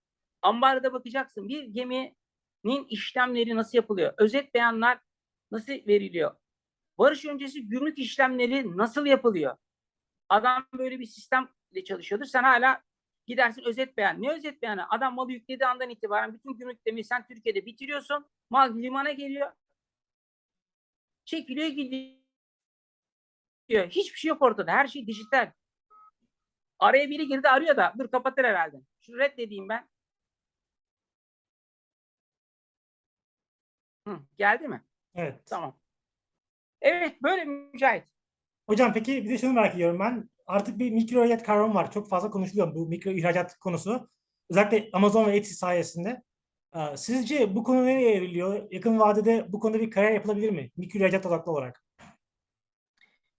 [0.42, 1.48] Ambarda bakacaksın.
[1.48, 4.14] Bir geminin işlemleri nasıl yapılıyor?
[4.18, 5.01] Özet beyanlar
[5.51, 6.35] nasıl veriliyor?
[6.98, 9.57] Barış öncesi gümrük işlemleri nasıl yapılıyor?
[10.29, 12.27] Adam böyle bir sistemle çalışıyordur.
[12.27, 12.83] Sen hala
[13.27, 14.23] gidersin özet beyan.
[14.23, 14.87] Ne özet beyanı?
[14.91, 18.27] Adam malı yüklediği andan itibaren bütün gümrük demeyi sen Türkiye'de bitiriyorsun.
[18.51, 19.53] Mal limana geliyor.
[21.25, 22.19] Çekiliyor gidiyor.
[23.71, 24.73] Hiçbir şey yok ortada.
[24.73, 25.53] Her şey dijital.
[26.79, 28.77] Araya biri girdi arıyor da dur kapatır herhalde.
[29.01, 29.88] Şu reddedeyim ben.
[34.09, 34.83] Hı, geldi mi?
[35.14, 35.47] Evet.
[35.47, 35.79] Tamam.
[36.81, 38.05] Evet böyle Mücahit.
[38.68, 40.31] Hocam peki bir de şunu merak ediyorum ben.
[40.46, 41.92] Artık bir mikro ihracat kavramı var.
[41.92, 44.11] Çok fazla konuşuluyor bu mikro ihracat konusu.
[44.50, 46.22] Özellikle Amazon ve Etsy sayesinde.
[46.74, 48.70] Ee, Sizce bu konu nereye evriliyor?
[48.70, 50.70] Yakın vadede bu konuda bir kariyer yapılabilir mi?
[50.76, 51.85] Mikro ihracat odaklı olarak.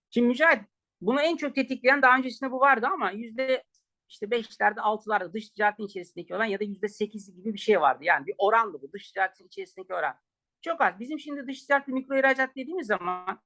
[0.09, 0.61] Şimdi Mücahit
[1.01, 3.63] bunu en çok tetikleyen daha öncesinde bu vardı ama yüzde
[4.07, 8.03] işte beşlerde altılarda dış ticaretin içerisindeki oran ya da yüzde sekiz gibi bir şey vardı.
[8.03, 10.15] Yani bir orandı bu dış ticaretin içerisindeki oran.
[10.61, 10.99] Çok az.
[10.99, 13.41] Bizim şimdi dış ticaret ve mikro ihracat dediğimiz zaman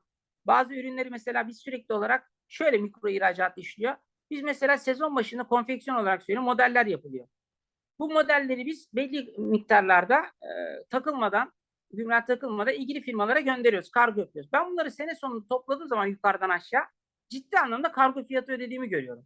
[0.47, 3.95] bazı ürünleri mesela biz sürekli olarak şöyle mikro ihracat işliyor.
[4.32, 7.27] Biz mesela sezon başında konfeksiyon olarak söylüyorum modeller yapılıyor.
[7.99, 11.51] Bu modelleri biz belli miktarlarda e, takılmadan,
[11.91, 14.51] gümrük takılmadan ilgili firmalara gönderiyoruz, kargo yapıyoruz.
[14.53, 16.84] Ben bunları sene sonunda topladığım zaman yukarıdan aşağı
[17.29, 19.25] ciddi anlamda kargo fiyatı ödediğimi görüyorum.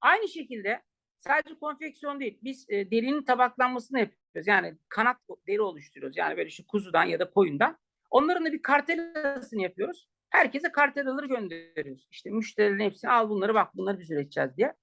[0.00, 0.82] Aynı şekilde
[1.18, 4.46] sadece konfeksiyon değil, biz e, derinin tabaklanmasını yapıyoruz.
[4.46, 5.16] Yani kanat
[5.48, 6.16] deri oluşturuyoruz.
[6.16, 7.78] Yani böyle şu kuzudan ya da koyundan.
[8.10, 10.08] Onların da bir kartelasını yapıyoruz.
[10.30, 12.08] Herkese kartelaları gönderiyoruz.
[12.10, 14.74] İşte müşterilerin hepsini al bunları bak bunları biz üreteceğiz diye.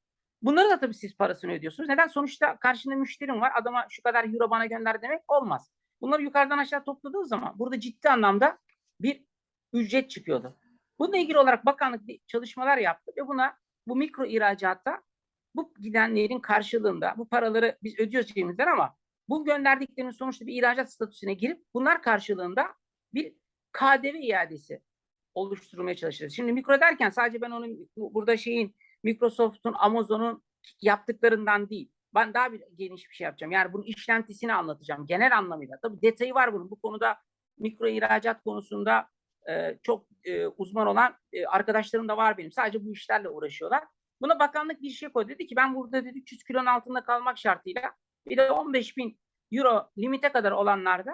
[0.41, 1.89] Bunları da tabii siz parasını ödüyorsunuz.
[1.89, 2.07] Neden?
[2.07, 3.51] Sonuçta karşında müşterim var.
[3.55, 5.71] Adama şu kadar euro bana gönder demek olmaz.
[6.01, 8.57] Bunları yukarıdan aşağı topladığınız zaman burada ciddi anlamda
[9.01, 9.25] bir
[9.73, 10.57] ücret çıkıyordu.
[10.99, 15.01] Bununla ilgili olarak bakanlık bir çalışmalar yaptı ve buna bu mikro ihracatta
[15.55, 18.95] bu gidenlerin karşılığında bu paraları biz ödüyoruz cebimizden ama
[19.29, 22.67] bu gönderdiklerinin sonuçta bir ihracat statüsüne girip bunlar karşılığında
[23.13, 23.35] bir
[23.71, 24.81] KDV iadesi
[25.35, 26.35] oluşturmaya çalışıyoruz.
[26.35, 30.43] Şimdi mikro derken sadece ben onun bu- burada şeyin Microsoft'un, Amazon'un
[30.81, 31.91] yaptıklarından değil.
[32.13, 33.51] Ben daha bir geniş bir şey yapacağım.
[33.51, 35.79] Yani bunun işlentisini anlatacağım genel anlamıyla.
[35.81, 36.71] Tabii detayı var bunun.
[36.71, 37.17] Bu konuda
[37.57, 39.07] mikro ihracat konusunda
[39.49, 42.51] e, çok e, uzman olan e, arkadaşlarım da var benim.
[42.51, 43.83] Sadece bu işlerle uğraşıyorlar.
[44.21, 45.29] Buna bakanlık bir şey koydu.
[45.29, 47.91] Dedi ki ben burada dedi 300 kilonun altında kalmak şartıyla
[48.27, 49.19] bir de 15 bin
[49.51, 51.13] euro limite kadar olanlarda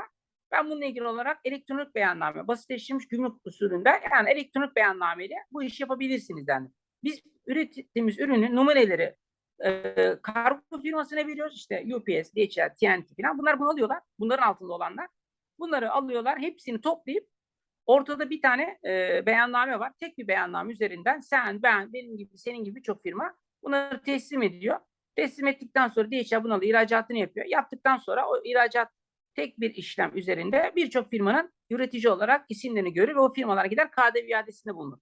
[0.51, 6.47] ben bununla ilgili olarak elektronik beyanname, basitleştirilmiş gümrük usulünde yani elektronik beyannameyle bu işi yapabilirsiniz
[6.47, 6.71] dendi.
[7.03, 9.15] Biz ürettiğimiz ürünün numuneleri
[9.63, 11.55] e, kargo firmasına veriyoruz.
[11.55, 13.37] İşte UPS, DHL, TNT falan.
[13.37, 13.99] Bunlar bunu alıyorlar.
[14.19, 15.07] Bunların altında olanlar.
[15.59, 16.39] Bunları alıyorlar.
[16.39, 17.27] Hepsini toplayıp
[17.85, 19.91] ortada bir tane e, beyanname var.
[19.99, 24.79] Tek bir beyanname üzerinden sen, ben, benim gibi, senin gibi birçok firma bunları teslim ediyor.
[25.15, 27.45] Teslim ettikten sonra DHL bunu alıyor, ihracatını yapıyor.
[27.45, 28.89] Yaptıktan sonra o ihracat
[29.35, 34.29] tek bir işlem üzerinde birçok firmanın üretici olarak isimlerini görür ve o firmalara gider KDV
[34.29, 34.97] iadesinde bulunur.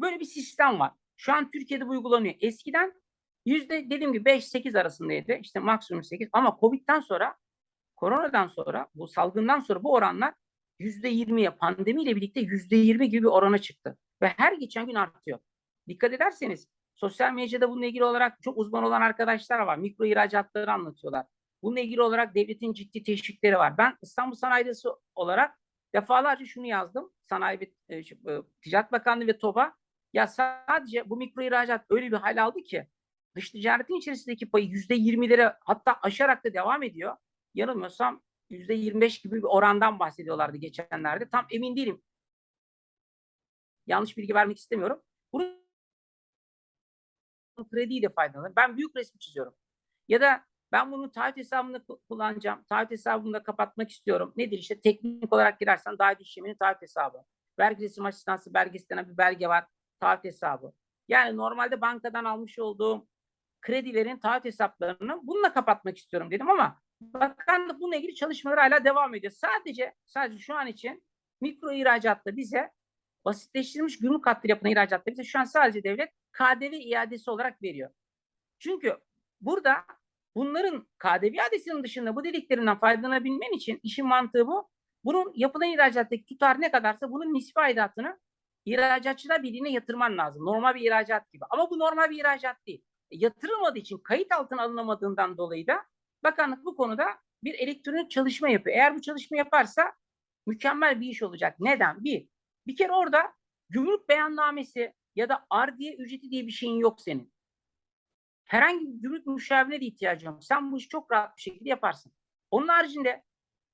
[0.00, 0.92] Böyle bir sistem var.
[1.16, 2.34] Şu an Türkiye'de bu uygulanıyor.
[2.40, 2.92] Eskiden
[3.46, 5.32] yüzde dediğim gibi 5-8 arasındaydı.
[5.32, 7.36] İşte maksimum 8 ama Covid'den sonra
[7.96, 10.34] koronadan sonra bu salgından sonra bu oranlar
[10.78, 13.98] yüzde yirmiye pandemiyle birlikte yüzde yirmi gibi bir orana çıktı.
[14.22, 15.38] Ve her geçen gün artıyor.
[15.88, 19.78] Dikkat ederseniz sosyal medyada bununla ilgili olarak çok uzman olan arkadaşlar var.
[19.78, 21.26] Mikro ihracatları anlatıyorlar.
[21.62, 23.78] Bununla ilgili olarak devletin ciddi teşvikleri var.
[23.78, 25.58] Ben İstanbul Sanayidesi olarak
[25.94, 27.12] defalarca şunu yazdım.
[27.22, 28.04] Sanayi ve e, e,
[28.62, 29.76] Ticaret Bakanlığı ve TOB'a
[30.12, 32.88] ya sadece bu mikro ihracat öyle bir hal aldı ki
[33.36, 37.16] dış ticaretin içerisindeki payı yüzde yirmilere hatta aşarak da devam ediyor.
[37.54, 41.28] Yanılmıyorsam yüzde yirmi beş gibi bir orandan bahsediyorlardı geçenlerde.
[41.28, 42.02] Tam emin değilim.
[43.86, 45.02] Yanlış bilgi vermek istemiyorum.
[45.32, 45.62] Bunu
[47.70, 48.56] krediyle faydalanır.
[48.56, 49.54] Ben büyük resmi çiziyorum.
[50.08, 52.64] Ya da ben bunu taahhüt hesabında kullanacağım.
[52.68, 54.32] Taahhüt hesabını kapatmak istiyorum.
[54.36, 57.18] Nedir işte teknik olarak girersen daire işleminin taahhüt hesabı.
[57.58, 59.64] Vergi resim asistansı belgesi denen bir belge var.
[60.00, 60.72] Taahhüt hesabı.
[61.08, 63.08] Yani normalde bankadan almış olduğum
[63.60, 69.32] kredilerin taahhüt hesaplarını bununla kapatmak istiyorum dedim ama bakanlık bununla ilgili çalışmalar hala devam ediyor.
[69.32, 71.04] Sadece sadece şu an için
[71.40, 72.70] mikro ihracatta bize
[73.24, 77.90] basitleştirilmiş gümrük hattıyla yapılan ihracatta bize şu an sadece devlet KDV iadesi olarak veriyor.
[78.58, 78.98] Çünkü
[79.40, 79.84] burada
[80.36, 84.68] bunların KDV iadesinin dışında bu dediklerinden faydalanabilmen için işin mantığı bu.
[85.04, 88.18] Bunun yapılan ihracattaki tutar ne kadarsa bunun nispi aidatını
[88.64, 90.44] ihracatçılar birliğine yatırman lazım.
[90.44, 91.44] Normal bir ihracat gibi.
[91.50, 92.82] Ama bu normal bir ihracat değil.
[93.10, 95.84] E, yatırılmadığı için kayıt altına alınamadığından dolayı da
[96.24, 97.06] bakanlık bu konuda
[97.44, 98.76] bir elektronik çalışma yapıyor.
[98.76, 99.92] Eğer bu çalışma yaparsa
[100.46, 101.56] mükemmel bir iş olacak.
[101.60, 102.04] Neden?
[102.04, 102.28] Bir,
[102.66, 103.32] bir kere orada
[103.68, 107.31] gümrük beyannamesi ya da ardiye ücreti diye bir şeyin yok senin.
[108.52, 110.44] Herhangi bir gümrük müşavirine de ihtiyacın yok.
[110.44, 112.12] Sen bu işi çok rahat bir şekilde yaparsın.
[112.50, 113.22] Onun haricinde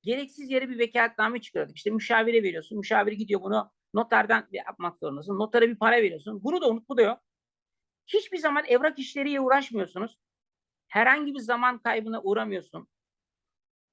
[0.02, 1.76] gereksiz yere bir vekaletname çıkardık.
[1.76, 2.78] İşte müşavire veriyorsun.
[2.78, 5.38] Müşavir gidiyor bunu noterden yapmak zorundasın.
[5.38, 6.44] Notere bir para veriyorsun.
[6.44, 7.18] Bunu da unut, bu da yok.
[8.06, 10.18] Hiçbir zaman evrak işleriyle uğraşmıyorsunuz.
[10.88, 12.88] Herhangi bir zaman kaybına uğramıyorsun.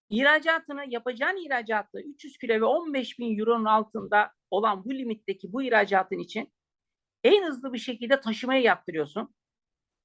[0.10, 6.20] İhracatını yapacağın ihracatı 300 kilo ve 15 bin euronun altında olan bu limitteki bu ihracatın
[6.20, 6.54] için
[7.24, 9.36] en hızlı bir şekilde taşımayı yaptırıyorsun.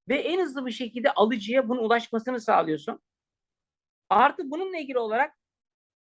[0.09, 3.01] Ve en hızlı bir şekilde alıcıya bunun ulaşmasını sağlıyorsun.
[4.09, 5.37] Artı bununla ilgili olarak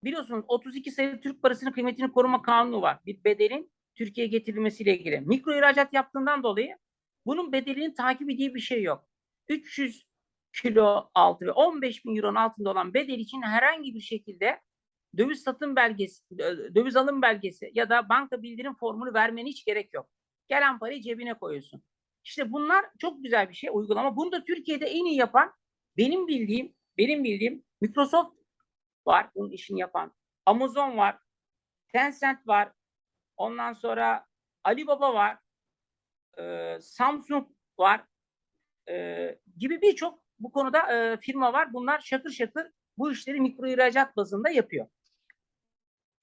[0.04, 2.98] biliyorsunuz 32 sayılı Türk parasının kıymetini koruma kanunu var.
[3.06, 5.20] Bir bedelin Türkiye'ye getirilmesiyle ilgili.
[5.20, 6.76] Mikro ihracat yaptığından dolayı
[7.26, 9.08] bunun bedelinin takibi diye bir şey yok.
[9.48, 10.06] 300
[10.62, 14.60] kilo altı ve 15 bin euronun altında olan bedel için herhangi bir şekilde
[15.18, 16.38] döviz satım belgesi,
[16.74, 20.08] döviz alım belgesi ya da banka bildirim formunu vermene hiç gerek yok.
[20.48, 21.82] Gelen parayı cebine koyuyorsun.
[22.28, 24.16] İşte bunlar çok güzel bir şey uygulama.
[24.16, 25.52] Bunu da Türkiye'de en iyi yapan
[25.96, 28.36] benim bildiğim benim bildiğim Microsoft
[29.06, 30.12] var bunun işini yapan.
[30.46, 31.18] Amazon var.
[31.92, 32.72] Tencent var.
[33.36, 34.26] Ondan sonra
[34.64, 35.38] Alibaba var.
[36.38, 38.04] E, Samsung var.
[38.88, 41.72] E, gibi birçok bu konuda e, firma var.
[41.72, 44.86] Bunlar şakır şakır bu işleri mikro ihracat bazında yapıyor.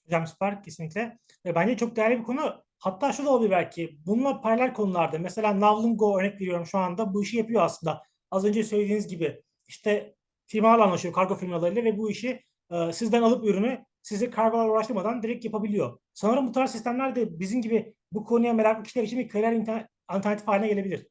[0.06, 1.20] Hocam süper kesinlikle.
[1.46, 2.64] Ve bence çok değerli bir konu.
[2.80, 3.98] Hatta şu da olabilir belki.
[4.06, 5.20] Bununla paralel konularda.
[5.20, 7.14] Mesela Navlungo örnek veriyorum şu anda.
[7.14, 8.04] Bu işi yapıyor aslında.
[8.32, 9.44] Az önce söylediğiniz gibi.
[9.68, 10.16] işte
[10.48, 11.14] firmalarla anlaşıyor.
[11.14, 16.00] Kargo firmalarıyla ve bu işi e, sizden alıp ürünü sizi kargolar uğraştırmadan direkt yapabiliyor.
[16.14, 20.48] Sanırım bu tarz sistemler de bizim gibi bu konuya meraklı kişiler için bir kariyer alternatif
[20.48, 21.08] haline gelebilir.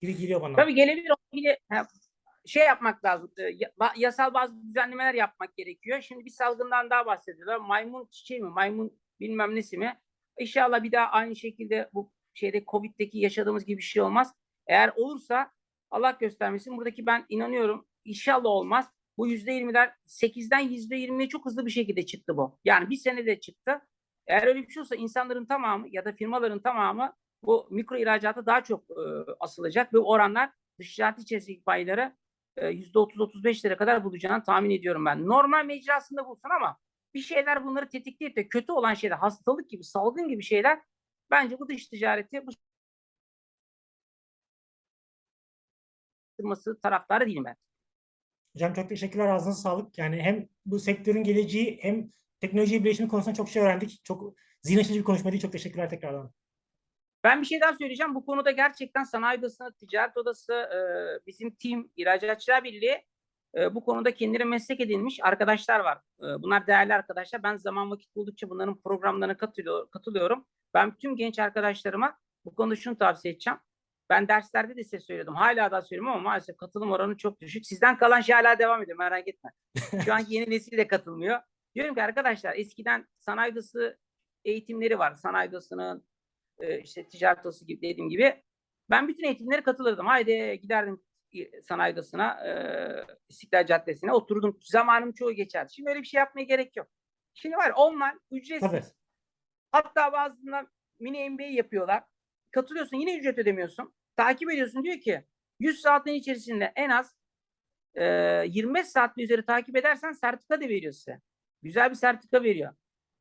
[0.00, 0.56] Gibi geliyor bana.
[0.56, 1.12] Tabii gelebilir.
[1.32, 1.58] Bile,
[2.46, 3.32] şey yapmak lazım.
[3.96, 6.00] Yasal bazı düzenlemeler yapmak gerekiyor.
[6.00, 7.56] Şimdi bir salgından daha bahsediyorlar.
[7.56, 8.48] Maymun çiçeği mi?
[8.48, 9.98] Maymun bilmem nesi mi?
[10.38, 14.34] İnşallah bir daha aynı şekilde bu şeyde Covid'deki yaşadığımız gibi bir şey olmaz.
[14.66, 15.52] Eğer olursa
[15.90, 16.76] Allah göstermesin.
[16.76, 17.86] Buradaki ben inanıyorum.
[18.04, 18.90] İnşallah olmaz.
[19.18, 22.58] Bu yüzde yirmiler sekizden yüzde yirmiye çok hızlı bir şekilde çıktı bu.
[22.64, 23.80] Yani bir senede çıktı.
[24.26, 28.64] Eğer öyle bir şey olsa insanların tamamı ya da firmaların tamamı bu mikro ihracata daha
[28.64, 29.02] çok e,
[29.40, 32.16] asılacak ve oranlar dış ticaret içerisindeki payları
[32.72, 35.26] yüzde otuz otuz beşlere kadar bulacağını tahmin ediyorum ben.
[35.26, 36.78] Normal mecrasında bulsun ama
[37.16, 40.80] bir şeyler bunları tetikleyip de kötü olan şeyler, hastalık gibi, salgın gibi şeyler
[41.30, 42.50] bence bu dış ticareti bu
[46.38, 47.56] yaratılması taraftarı değilim ben.
[48.54, 49.26] Hocam çok teşekkürler.
[49.26, 49.98] Ağzınıza sağlık.
[49.98, 54.04] Yani hem bu sektörün geleceği hem teknoloji birleşimi konusunda çok şey öğrendik.
[54.04, 55.38] Çok zihin açıcı bir konuşmaydı.
[55.38, 56.32] Çok teşekkürler tekrardan.
[57.24, 58.14] Ben bir şey daha söyleyeceğim.
[58.14, 60.68] Bu konuda gerçekten Sanayi Odası, Ticaret Odası,
[61.26, 63.02] bizim team, İhracatçılar Birliği
[63.70, 65.98] bu konuda kendileri meslek edinmiş arkadaşlar var.
[66.20, 67.42] Bunlar değerli arkadaşlar.
[67.42, 70.46] Ben zaman vakit buldukça bunların programlarına katılıyor, katılıyorum.
[70.74, 73.58] Ben tüm genç arkadaşlarıma bu konuda şunu tavsiye edeceğim.
[74.10, 75.34] Ben derslerde de size söyledim.
[75.34, 77.66] Hala da söylüyorum ama maalesef katılım oranı çok düşük.
[77.66, 78.98] Sizden kalan şey hala devam ediyor.
[78.98, 79.50] Merak etme.
[80.04, 81.40] Şu anki yeni nesil de katılmıyor.
[81.74, 83.98] Diyorum ki arkadaşlar eskiden sanayi odası
[84.44, 85.14] eğitimleri var.
[85.14, 86.06] Sanayi odasının
[86.82, 88.42] işte ticaret odası gibi dediğim gibi.
[88.90, 90.06] Ben bütün eğitimlere katılırdım.
[90.06, 91.02] Haydi giderdim
[91.62, 92.52] sanayi odasına, e,
[93.28, 94.58] İstiklal Caddesi'ne oturdum.
[94.62, 95.72] Zamanım çoğu geçerdi.
[95.74, 96.88] Şimdi öyle bir şey yapmaya gerek yok.
[97.34, 98.70] Şimdi var online, ücretsiz.
[98.70, 98.84] Tabii.
[99.72, 100.66] Hatta bazılarında
[101.00, 102.04] mini MBA yapıyorlar.
[102.50, 103.94] Katılıyorsun yine ücret ödemiyorsun.
[104.16, 105.24] Takip ediyorsun diyor ki
[105.60, 107.16] 100 saatin içerisinde en az
[107.94, 108.04] e,
[108.46, 111.20] 25 saat üzeri takip edersen sertifika da veriyor size.
[111.62, 112.74] Güzel bir sertifika veriyor.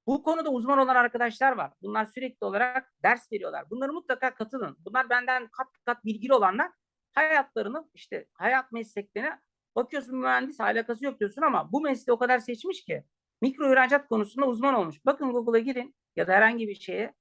[0.07, 1.71] Bu konuda uzman olan arkadaşlar var.
[1.81, 3.69] Bunlar sürekli olarak ders veriyorlar.
[3.69, 4.77] Bunları mutlaka katılın.
[4.79, 6.71] Bunlar benden kat kat bilgili olanlar
[7.15, 9.39] hayatlarını işte hayat mesleklerine
[9.75, 13.04] bakıyorsun mühendis alakası yok diyorsun ama bu mesleği o kadar seçmiş ki
[13.41, 15.06] mikro ihracat konusunda uzman olmuş.
[15.06, 17.13] Bakın Google'a girin ya da herhangi bir şeye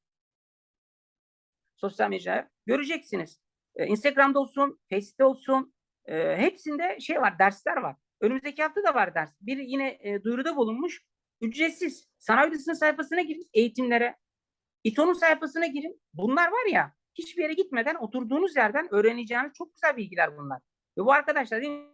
[1.76, 3.40] sosyal mecraya göreceksiniz.
[3.76, 5.74] Ee, Instagram'da olsun, Face'te olsun
[6.06, 7.96] e, hepsinde şey var, dersler var.
[8.20, 9.36] Önümüzdeki hafta da var ders.
[9.40, 11.04] Bir yine e, duyuruda bulunmuş.
[11.40, 12.08] Ücretsiz.
[12.18, 14.16] Sanayi Odası'nın sayfasına girin eğitimlere.
[14.84, 16.00] İTO'nun sayfasına girin.
[16.14, 20.60] Bunlar var ya hiçbir yere gitmeden oturduğunuz yerden öğreneceğiniz çok güzel bilgiler bunlar.
[20.98, 21.88] Ve bu arkadaşlar dediğim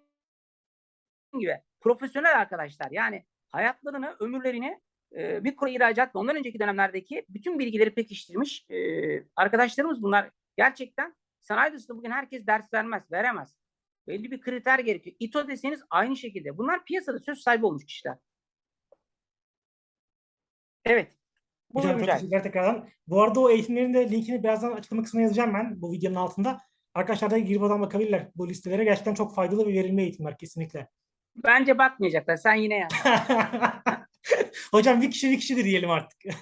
[1.40, 2.90] gibi profesyonel arkadaşlar.
[2.90, 4.80] Yani hayatlarını, ömürlerini
[5.12, 8.78] e, mikro ihracat ve ondan önceki dönemlerdeki bütün bilgileri pekiştirmiş e,
[9.37, 10.30] arkadaşlarımız bunlar.
[10.56, 13.56] Gerçekten sanayi odasında bugün herkes ders vermez, veremez.
[14.06, 15.16] Belli bir kriter gerekiyor.
[15.20, 16.59] İTO deseniz aynı şekilde.
[16.59, 18.16] Bunlar piyasada söz sahibi olmuş kişiler.
[20.85, 21.19] Evet.
[21.74, 22.88] Buyurun Hocam çok teşekkürler tekrardan.
[23.06, 26.61] Bu arada o eğitimlerin de linkini birazdan açıklama kısmına yazacağım ben bu videonun altında.
[26.94, 28.85] Arkadaşlar da girip oradan bakabilirler bu listelere.
[28.85, 30.88] Gerçekten çok faydalı ve verimli eğitimler kesinlikle.
[31.37, 32.37] Bence bakmayacaklar.
[32.37, 32.92] Sen yine yaz.
[34.70, 36.18] Hocam bir kişi bir kişidir diyelim artık.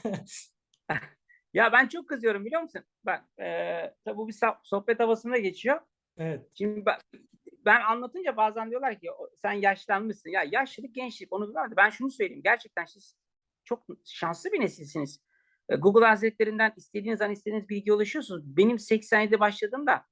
[1.54, 2.82] Ya ben çok kızıyorum biliyor musun?
[3.06, 5.80] Ben eee tabii bu bir sohbet havasında geçiyor.
[6.18, 6.46] evet.
[6.54, 6.98] Şimdi ben,
[7.64, 10.30] ben anlatınca bazen diyorlar ki "O- sen yaşlanmışsın.
[10.30, 12.42] Ya yaşlılık gençlik onu de ben şunu söyleyeyim.
[12.44, 13.16] Gerçekten siz
[13.68, 15.20] çok şanslı bir nesilsiniz.
[15.68, 18.56] E, Google Hazretlerinden istediğiniz an istediğiniz bilgiye ulaşıyorsunuz.
[18.56, 20.04] Benim 87'de başladığımda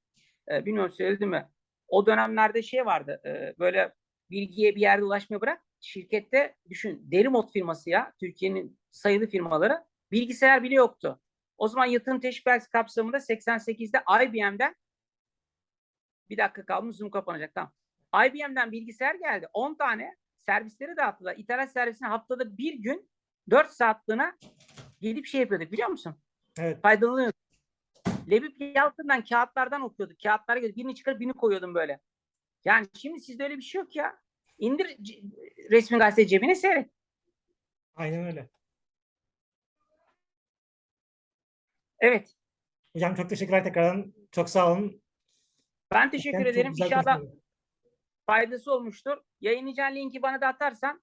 [0.51, 1.49] e, bilmiyorum söyledim mi?
[1.87, 3.21] O dönemlerde şey vardı.
[3.25, 3.93] e, böyle
[4.31, 5.63] bilgiye bir yerde ulaşmaya bırak.
[5.81, 11.19] Şirkette düşün Derimot firması ya Türkiye'nin sayılı firmaları bilgisayar bile yoktu.
[11.57, 14.75] O zaman yatırım teşvik kapsamında 88'de IBM'den
[16.29, 17.73] bir dakika kalmış Zoom kapanacak tamam.
[18.27, 19.47] IBM'den bilgisayar geldi.
[19.53, 21.35] 10 tane servisleri dağıttılar.
[21.37, 23.09] İthalat servisine haftada bir gün
[23.49, 24.33] 4 saatliğine
[25.01, 26.15] gelip şey yapıyorduk biliyor musun?
[26.59, 26.81] Evet.
[26.81, 27.37] Faydalanıyorduk.
[28.29, 30.19] Lebip Yalçın'dan kağıtlardan okuyorduk.
[30.23, 31.99] Kağıtlara göre birini çıkarıp birini koyuyordum böyle.
[32.65, 34.19] Yani şimdi sizde öyle bir şey yok ya.
[34.57, 34.97] İndir
[35.71, 36.89] resmi gazete cebine seyret.
[37.95, 38.49] Aynen öyle.
[41.99, 42.35] Evet.
[42.93, 44.13] Hocam çok teşekkürler tekrardan.
[44.31, 45.01] Çok sağ olun.
[45.91, 46.71] Ben teşekkür çok ederim.
[46.71, 47.21] İnşallah
[48.25, 49.17] faydası olmuştur.
[49.41, 51.01] Yayınlayacağın linki bana da atarsan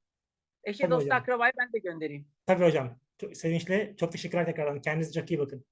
[0.64, 1.18] eşe Tabii hocam.
[1.18, 2.33] akrabayı ben de göndereyim.
[2.46, 2.98] Tabii hocam.
[3.34, 3.94] Sevinçle.
[3.96, 4.80] Çok teşekkürler tekrardan.
[4.82, 5.64] Kendinize çok iyi bakın.